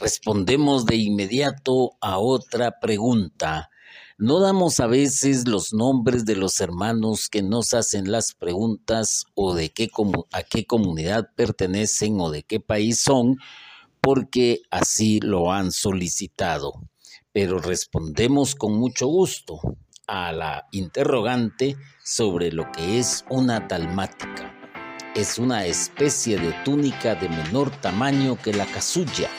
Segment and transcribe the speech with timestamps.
[0.00, 3.70] Respondemos de inmediato a otra pregunta.
[4.18, 9.54] No damos a veces los nombres de los hermanos que nos hacen las preguntas o
[9.54, 9.90] de qué
[10.32, 13.38] a qué comunidad pertenecen o de qué país son,
[14.00, 16.72] porque así lo han solicitado.
[17.32, 19.60] Pero respondemos con mucho gusto
[20.06, 24.63] a la interrogante sobre lo que es una dalmática.
[25.14, 29.30] Es una especie de túnica de menor tamaño que la casulla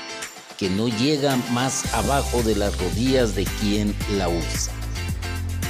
[0.57, 4.71] que no llega más abajo de las rodillas de quien la usa.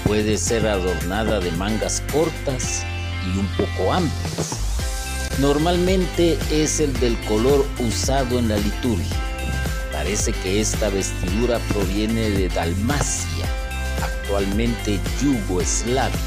[0.04, 2.84] Puede ser adornada de mangas cortas
[3.26, 4.60] y un poco amplias.
[5.40, 9.18] Normalmente es el del color usado en la liturgia.
[9.92, 13.48] Parece que esta vestidura proviene de Dalmacia,
[14.04, 16.20] actualmente Yugoslavia.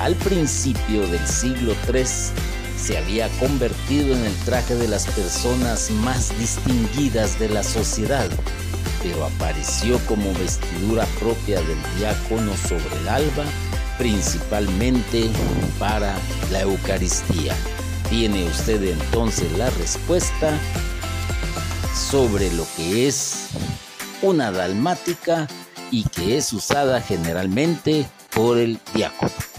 [0.00, 6.36] Al principio del siglo III se había convertido en el traje de las personas más
[6.38, 8.28] distinguidas de la sociedad,
[9.02, 13.44] pero apareció como vestidura propia del diácono sobre el alba,
[13.98, 15.30] principalmente
[15.78, 16.16] para
[16.50, 17.54] la Eucaristía.
[18.10, 20.58] Tiene usted entonces la respuesta
[21.94, 23.48] sobre lo que es
[24.22, 25.46] una dalmática
[25.90, 29.53] y que es usada generalmente por el diácono.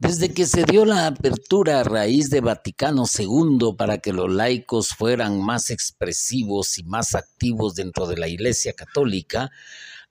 [0.00, 4.94] Desde que se dio la apertura a raíz de Vaticano II para que los laicos
[4.94, 9.50] fueran más expresivos y más activos dentro de la Iglesia Católica,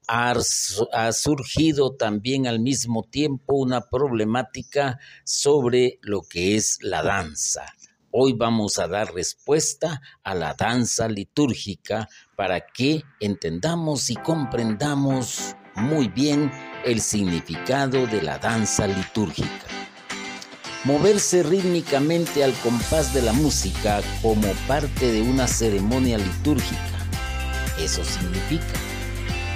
[0.08, 7.66] ha, surgido también al mismo tiempo una problemática sobre lo que es la danza.
[8.12, 16.10] Hoy vamos a dar respuesta a la danza litúrgica para que entendamos y comprendamos muy
[16.10, 16.52] bien
[16.86, 19.79] el significado de la danza litúrgica.
[20.86, 26.80] Moverse rítmicamente al compás de la música como parte de una ceremonia litúrgica.
[27.78, 28.80] Eso significa.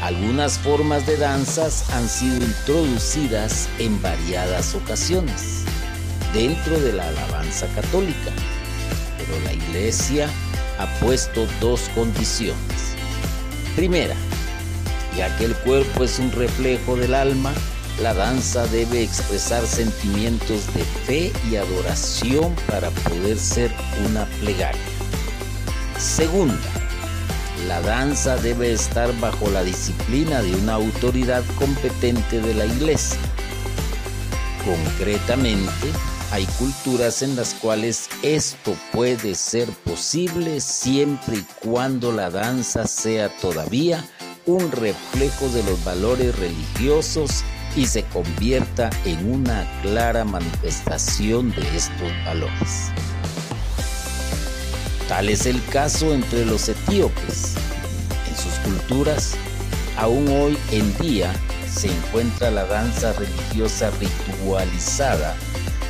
[0.02, 5.64] Algunas formas de danzas han sido introducidas en variadas ocasiones
[6.34, 8.32] dentro de la alabanza católica,
[9.18, 10.30] pero la iglesia
[10.78, 12.98] ha puesto dos condiciones.
[13.78, 14.16] Primera,
[15.16, 17.54] ya que el cuerpo es un reflejo del alma,
[18.02, 23.72] la danza debe expresar sentimientos de fe y adoración para poder ser
[24.10, 24.82] una plegaria.
[26.00, 26.58] Segunda,
[27.68, 33.20] la danza debe estar bajo la disciplina de una autoridad competente de la iglesia.
[34.66, 35.92] Concretamente,
[36.32, 43.30] hay culturas en las cuales esto puede ser posible siempre y cuando la danza sea
[43.38, 44.04] todavía
[44.46, 47.44] un reflejo de los valores religiosos
[47.76, 52.92] y se convierta en una clara manifestación de estos valores.
[55.08, 57.56] Tal es el caso entre los etíopes.
[58.30, 59.36] En sus culturas,
[59.98, 61.34] aún hoy en día
[61.72, 65.36] se encuentra la danza religiosa ritualizada,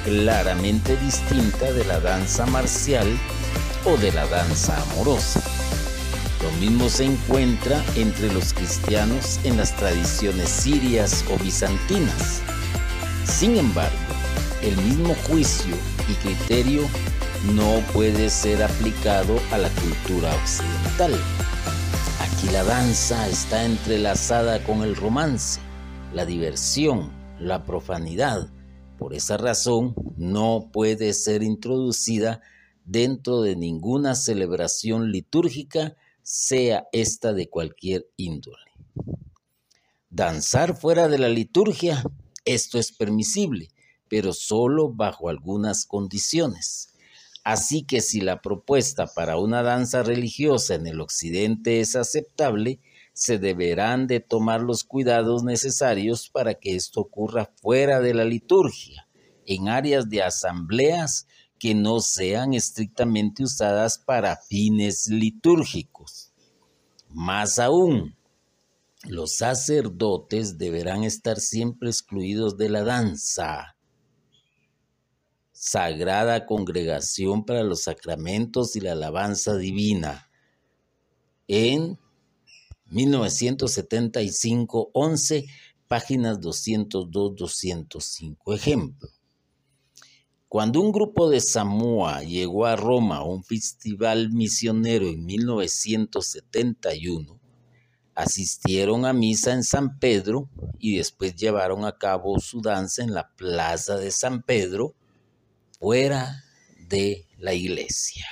[0.05, 3.07] claramente distinta de la danza marcial
[3.85, 5.41] o de la danza amorosa.
[6.43, 12.41] Lo mismo se encuentra entre los cristianos en las tradiciones sirias o bizantinas.
[13.23, 13.95] Sin embargo,
[14.61, 15.73] el mismo juicio
[16.09, 16.81] y criterio
[17.55, 21.13] no puede ser aplicado a la cultura occidental.
[22.19, 25.61] Aquí la danza está entrelazada con el romance,
[26.13, 28.49] la diversión, la profanidad.
[28.97, 32.41] Por esa razón, no puede ser introducida
[32.83, 38.71] dentro de ninguna celebración litúrgica, sea esta de cualquier índole.
[40.09, 42.03] Danzar fuera de la liturgia,
[42.45, 43.69] esto es permisible,
[44.07, 46.93] pero solo bajo algunas condiciones.
[47.43, 52.79] Así que si la propuesta para una danza religiosa en el occidente es aceptable,
[53.11, 59.07] se deberán de tomar los cuidados necesarios para que esto ocurra fuera de la liturgia,
[59.45, 61.27] en áreas de asambleas
[61.63, 66.33] que no sean estrictamente usadas para fines litúrgicos.
[67.07, 68.17] Más aún,
[69.05, 73.77] los sacerdotes deberán estar siempre excluidos de la danza
[75.53, 80.29] Sagrada Congregación para los Sacramentos y la Alabanza Divina,
[81.47, 81.97] en
[82.87, 85.45] 1975, 11,
[85.87, 88.53] páginas 202-205.
[88.53, 89.07] Ejemplo.
[90.53, 97.39] Cuando un grupo de Samoa llegó a Roma a un festival misionero en 1971,
[98.13, 103.31] asistieron a misa en San Pedro y después llevaron a cabo su danza en la
[103.35, 104.93] plaza de San Pedro
[105.79, 106.43] fuera
[106.87, 108.27] de la iglesia.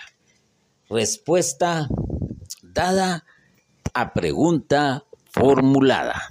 [0.91, 1.89] Respuesta
[2.61, 3.25] dada
[3.95, 6.29] a pregunta formulada.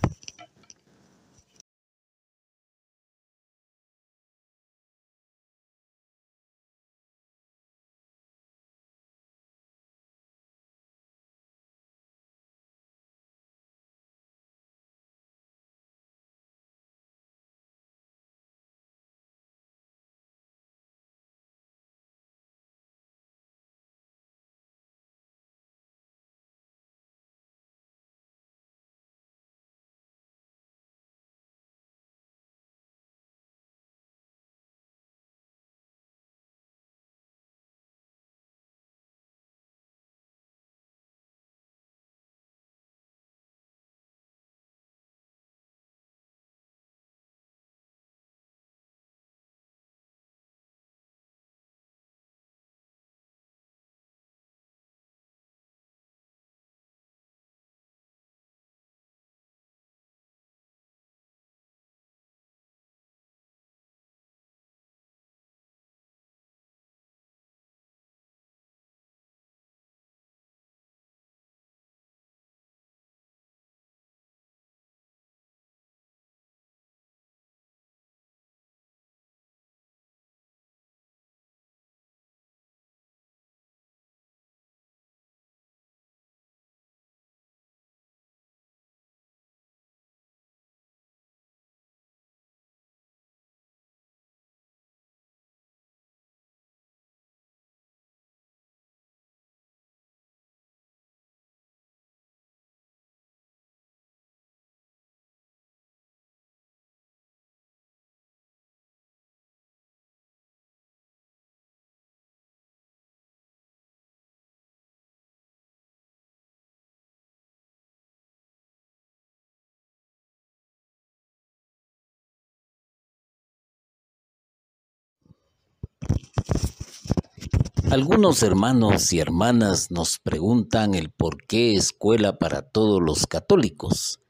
[127.91, 134.21] Algunos hermanos y hermanas nos preguntan el por qué escuela para todos los católicos.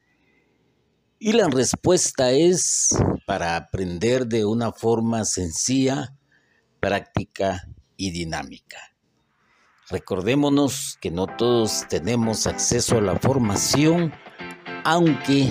[1.18, 2.88] Y la respuesta es
[3.26, 6.16] para aprender de una forma sencilla,
[6.80, 8.78] práctica y dinámica.
[9.90, 14.10] Recordémonos que no todos tenemos acceso a la formación,
[14.84, 15.50] aunque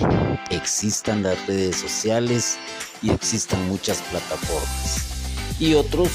[0.50, 2.58] existan las redes sociales
[3.02, 5.09] y existan muchas plataformas.
[5.60, 6.08] Y otros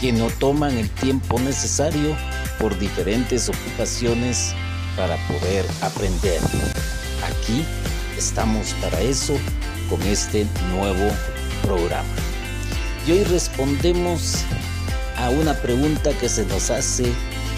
[0.00, 2.14] que no toman el tiempo necesario
[2.60, 4.54] por diferentes ocupaciones
[4.96, 6.40] para poder aprender.
[7.24, 7.64] Aquí
[8.18, 9.34] estamos para eso
[9.88, 11.10] con este nuevo
[11.62, 12.08] programa.
[13.06, 14.44] Y hoy respondemos
[15.16, 17.10] a una pregunta que se nos hace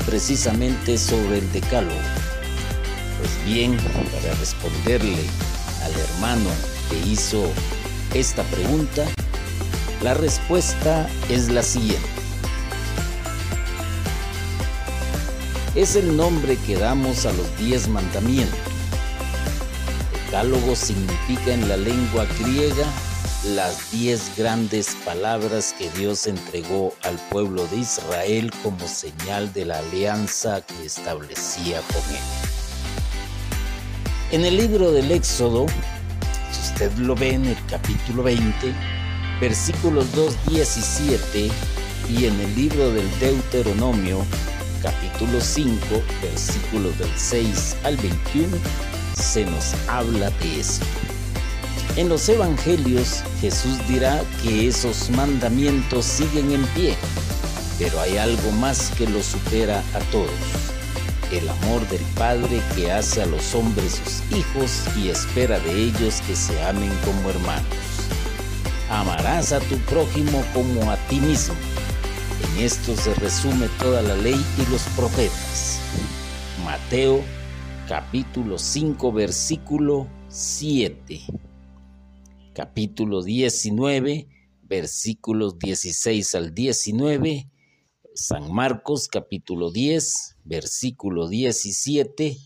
[0.06, 1.98] precisamente sobre el decálogo.
[3.18, 5.24] Pues bien, para responderle
[5.82, 6.50] al hermano
[6.88, 7.50] que hizo
[8.14, 9.04] esta pregunta,
[10.02, 12.08] la respuesta es la siguiente.
[15.74, 18.58] Es el nombre que damos a los diez mandamientos.
[20.12, 22.86] Decálogo significa en la lengua griega
[23.54, 29.78] las diez grandes palabras que Dios entregó al pueblo de Israel como señal de la
[29.78, 32.22] alianza que establecía con él.
[34.30, 35.66] En el libro del Éxodo,
[36.52, 38.97] si usted lo ve en el capítulo 20,
[39.40, 41.50] versículos 2, 17,
[42.10, 44.24] y en el libro del Deuteronomio,
[44.82, 45.78] capítulo 5,
[46.22, 48.56] versículos del 6 al 21,
[49.14, 50.86] se nos habla de esto.
[51.96, 56.96] En los evangelios Jesús dirá que esos mandamientos siguen en pie,
[57.78, 60.30] pero hay algo más que lo supera a todos.
[61.32, 66.22] El amor del Padre que hace a los hombres sus hijos y espera de ellos
[66.26, 67.97] que se amen como hermanos.
[68.90, 71.54] Amarás a tu prójimo como a ti mismo.
[72.42, 75.80] En esto se resume toda la ley y los profetas.
[76.64, 77.22] Mateo
[77.88, 81.20] capítulo 5 versículo 7
[82.58, 84.26] capítulo 19,
[84.64, 87.48] versículos 16 al 19,
[88.16, 92.36] San Marcos capítulo 10, versículo 17,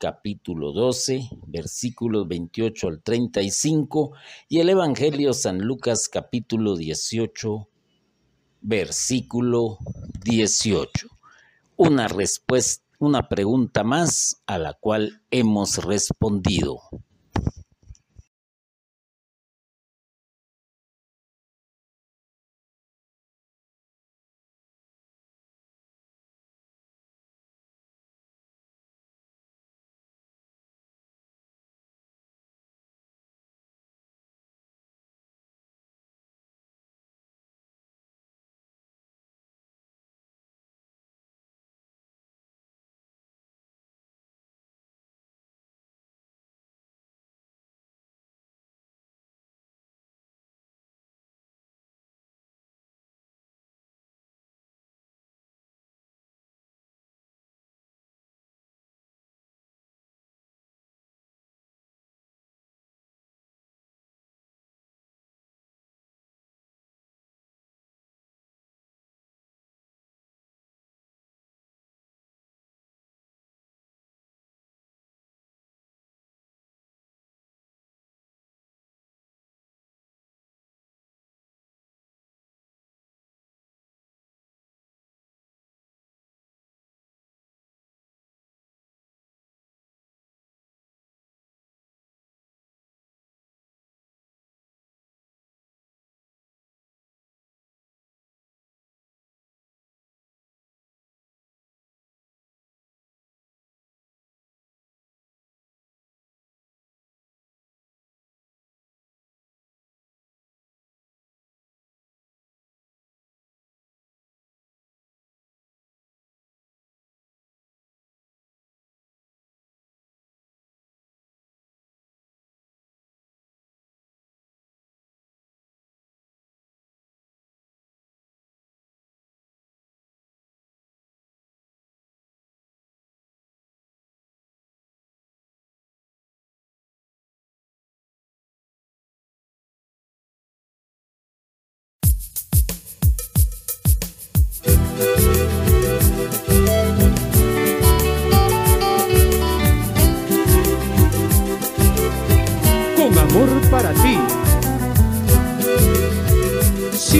[0.00, 4.12] capítulo 12, versículos 28 al 35
[4.48, 7.68] y el Evangelio San Lucas capítulo 18,
[8.62, 9.76] versículo
[10.24, 11.06] 18.
[11.76, 16.80] Una respuesta, una pregunta más a la cual hemos respondido.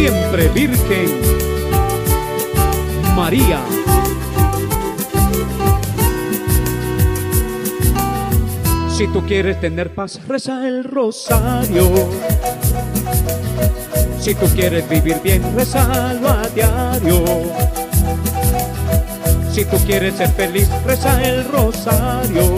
[0.00, 1.10] Siempre Virgen
[3.14, 3.60] María.
[8.96, 11.90] Si tú quieres tener paz, reza el rosario.
[14.18, 17.22] Si tú quieres vivir bien, rezalo a diario.
[19.52, 22.54] Si tú quieres ser feliz, reza el rosario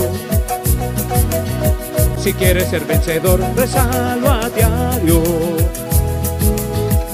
[2.23, 5.23] si quieres ser vencedor, rezalo a diario.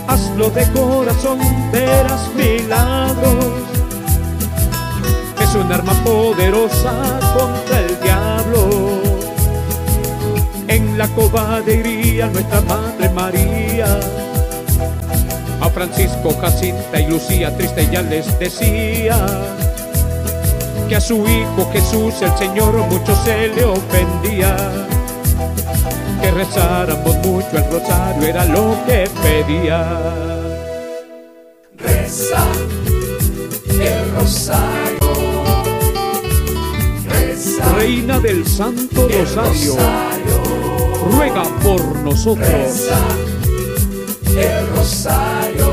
[0.08, 1.38] Hazlo de corazón,
[1.70, 3.44] verás milagros.
[5.38, 8.68] Es un arma poderosa contra el diablo.
[10.66, 11.08] En la
[11.66, 14.00] iría nuestra Madre María.
[15.60, 19.26] A Francisco, Jacinta y Lucía triste ya les decía
[20.88, 24.56] que a su Hijo Jesús el Señor mucho se le ofendía.
[26.28, 29.98] Que rezáramos mucho el rosario era lo que pedía.
[31.78, 32.44] Reza
[33.70, 35.44] el rosario.
[37.08, 39.76] Reza Reina del Santo rosario.
[41.12, 42.46] ruega por nosotros.
[42.46, 42.98] Reza
[44.26, 45.72] el rosario.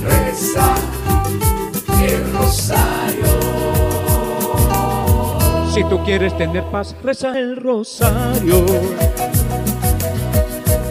[0.00, 0.74] Reza
[2.02, 3.43] el rosario.
[5.84, 8.64] Si tú quieres tener paz, reza el rosario.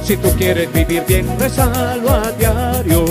[0.04, 3.04] Si tú quieres vivir bien, rezalo a diario.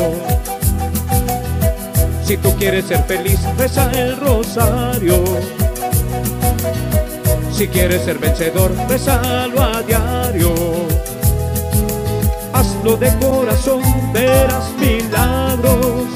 [2.25, 5.25] Si tú quieres ser feliz, reza el rosario.
[7.53, 10.55] Si quieres ser vencedor, rezalo a diario.
[12.53, 16.07] Hazlo de corazón, verás milagros.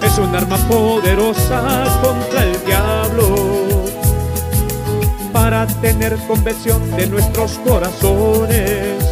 [0.00, 2.85] Es un arma poderosa contra el diablo
[5.36, 9.04] para tener convención de nuestros corazones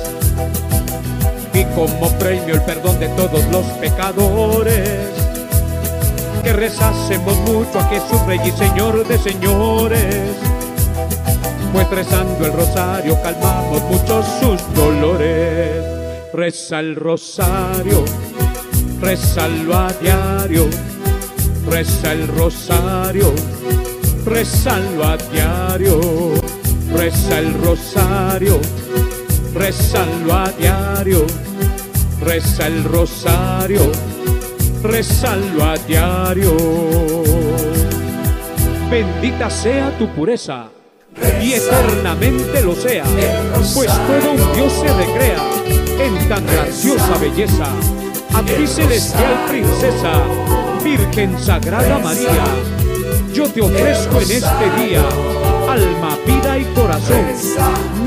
[1.53, 5.11] y como premio el perdón de todos los pecadores.
[6.43, 10.35] Que rezásemos mucho a Jesús Rey y Señor de señores,
[11.75, 15.85] pues rezando el rosario calmamos muchos sus dolores.
[16.33, 18.03] Reza el rosario,
[18.99, 20.71] rezalo a diario,
[21.69, 23.31] reza el rosario
[24.25, 26.01] rezalo a diario,
[26.93, 28.61] reza el rosario,
[29.55, 31.27] rezalo a diario,
[32.21, 33.91] reza el rosario,
[34.83, 36.57] rezalo a diario.
[38.91, 40.69] Bendita sea tu pureza
[41.43, 43.05] y eternamente lo sea,
[43.75, 45.65] pues todo un Dios se recrea
[45.99, 47.67] en tan graciosa belleza.
[48.35, 50.13] A ti celestial princesa,
[50.83, 52.45] Virgen Sagrada María,
[53.35, 55.03] yo te ofrezco en este día
[55.69, 57.27] alma, vida y corazón.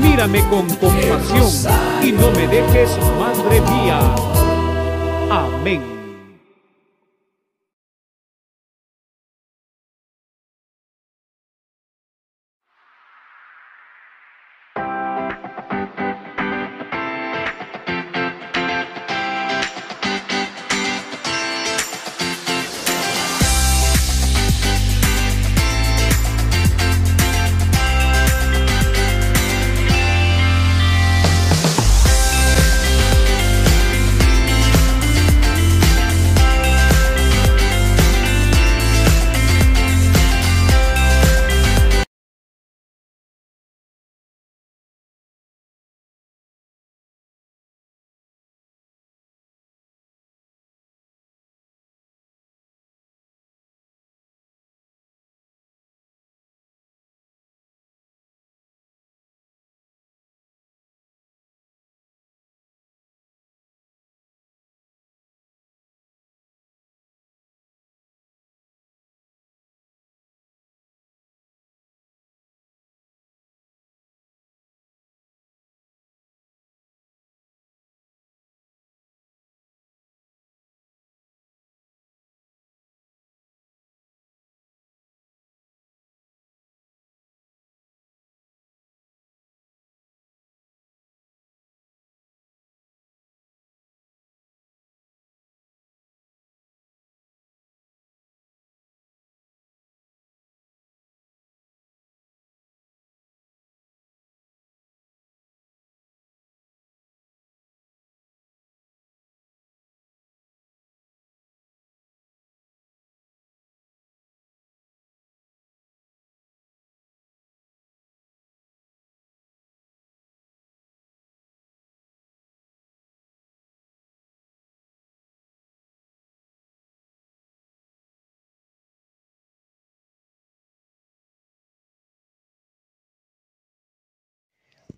[0.00, 4.00] Mírame con compasión y no me dejes, Madre mía.
[5.30, 5.97] Amén.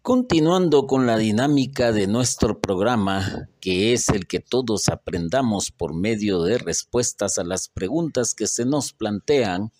[0.02, 6.42] Continuando con la dinámica de nuestro programa, que es el que todos aprendamos por medio
[6.42, 9.72] de respuestas a las preguntas que se nos plantean,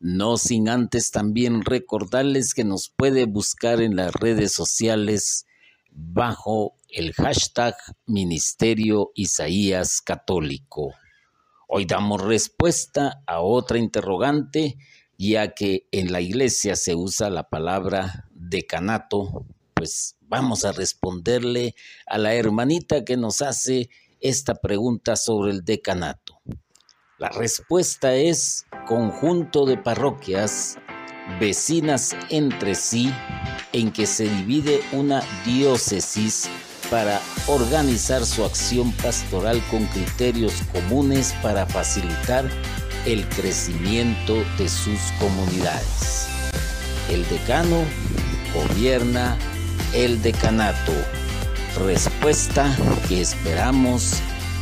[0.00, 5.46] no sin antes también recordarles que nos puede buscar en las redes sociales
[5.92, 10.94] bajo el hashtag Ministerio Isaías Católico.
[11.68, 14.78] Hoy damos respuesta a otra interrogante,
[15.16, 21.74] ya que en la iglesia se usa la palabra decanato, pues vamos a responderle
[22.06, 26.40] a la hermanita que nos hace esta pregunta sobre el decanato.
[27.18, 30.76] La respuesta es conjunto de parroquias
[31.40, 33.12] vecinas entre sí
[33.72, 36.48] en que se divide una diócesis
[36.90, 42.48] para organizar su acción pastoral con criterios comunes para facilitar
[43.04, 46.28] el crecimiento de sus comunidades.
[47.10, 47.84] El decano
[48.54, 49.36] gobierna
[49.94, 50.92] el decanato.
[51.86, 52.76] Respuesta
[53.08, 54.14] que esperamos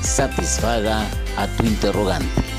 [0.03, 2.56] satisfaga a tu interrogante.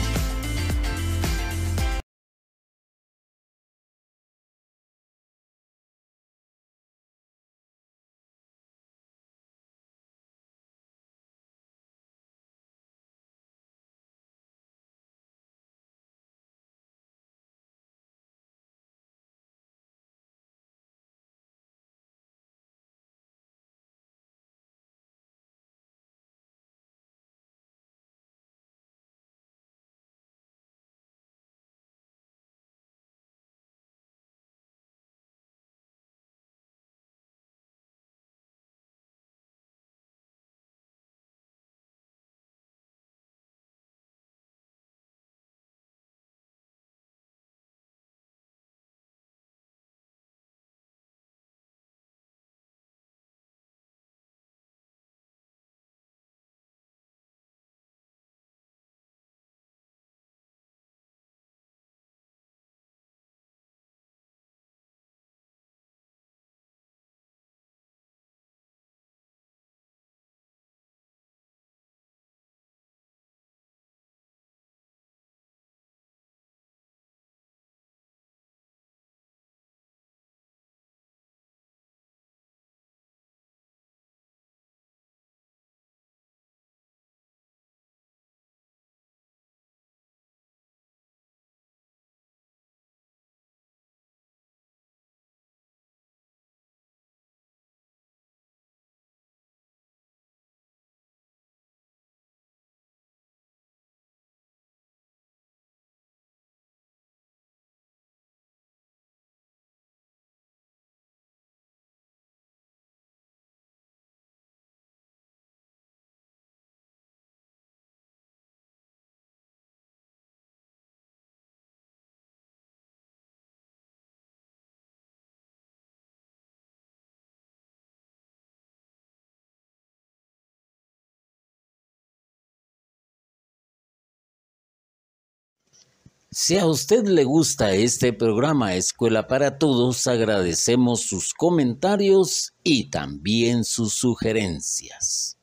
[136.29, 143.63] Si a usted le gusta este programa Escuela para Todos, agradecemos sus comentarios y también
[143.63, 145.37] sus sugerencias,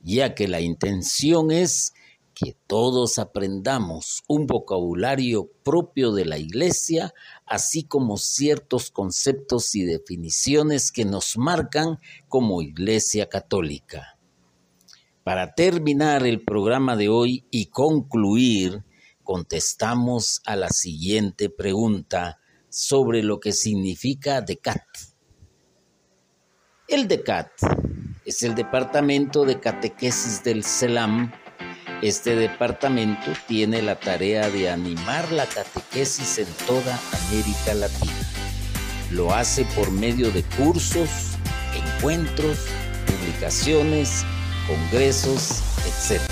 [0.00, 1.92] ya que la intención es
[2.32, 7.12] que todos aprendamos un vocabulario propio de la Iglesia,
[7.44, 11.98] así como ciertos conceptos y definiciones que nos marcan
[12.28, 14.18] como Iglesia Católica.
[15.24, 18.85] Para terminar el programa de hoy y concluir,
[19.26, 24.80] contestamos a la siguiente pregunta sobre lo que significa DECAT.
[26.88, 27.50] El DECAT
[28.24, 31.32] es el Departamento de Catequesis del CELAM.
[32.02, 38.12] Este departamento tiene la tarea de animar la catequesis en toda América Latina.
[39.10, 41.08] Lo hace por medio de cursos,
[41.74, 42.58] encuentros,
[43.06, 44.24] publicaciones,
[44.66, 46.22] congresos, etc.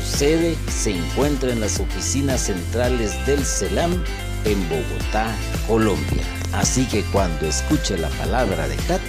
[0.00, 4.02] Su sede se encuentra en las oficinas centrales del CELAM
[4.44, 5.34] en Bogotá,
[5.66, 6.22] Colombia.
[6.52, 9.00] Así que cuando escuche la palabra de CAT,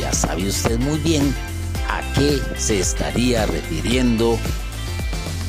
[0.00, 1.34] ya sabe usted muy bien
[1.88, 4.38] a qué se estaría refiriendo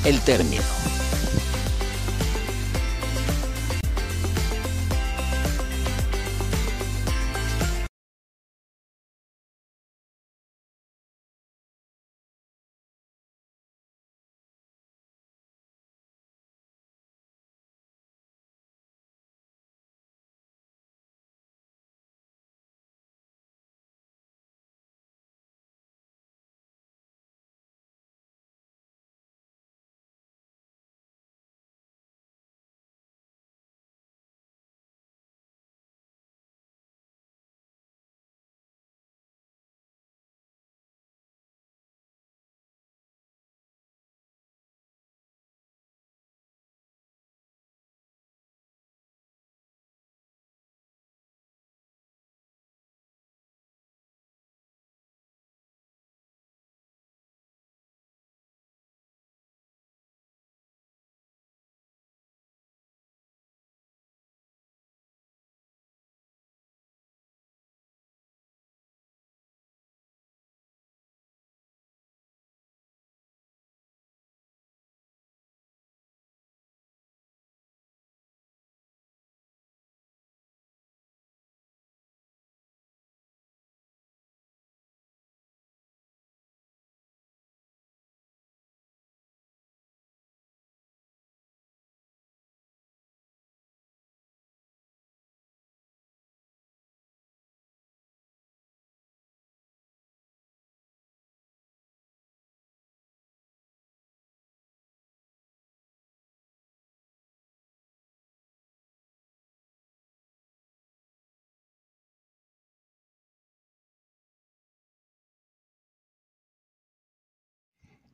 [0.06, 0.64] el término.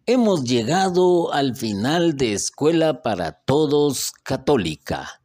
[0.06, 5.22] Hemos llegado al final de Escuela para Todos Católica.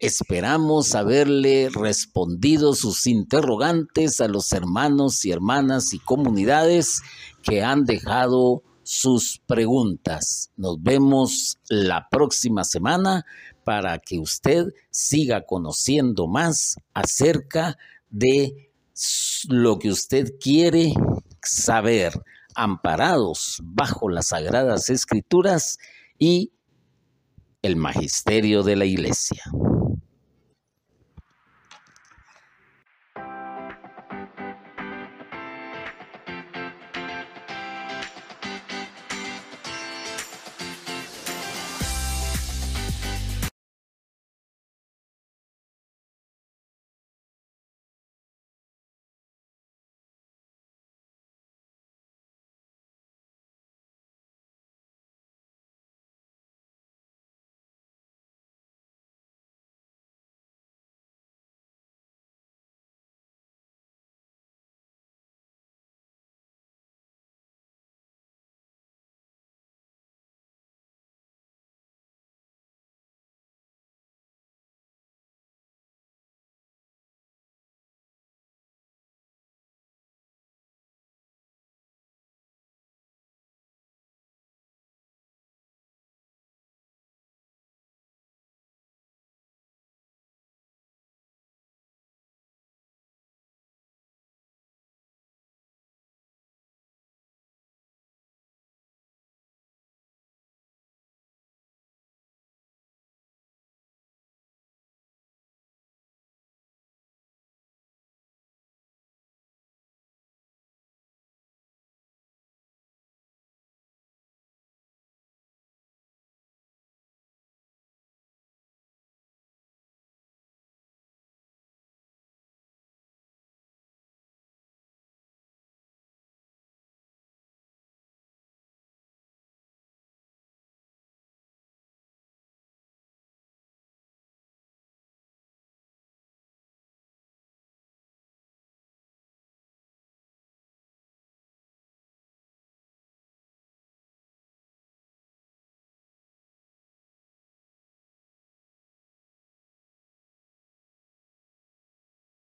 [0.00, 7.00] Esperamos haberle respondido sus interrogantes a los hermanos y hermanas y comunidades
[7.44, 10.50] que han dejado sus preguntas.
[10.56, 13.24] Nos vemos la próxima semana
[13.62, 17.78] para que usted siga conociendo más acerca
[18.10, 18.72] de
[19.48, 20.92] lo que usted quiere
[21.40, 22.20] saber
[22.58, 25.78] amparados bajo las sagradas escrituras
[26.18, 26.52] y
[27.62, 29.42] el magisterio de la iglesia.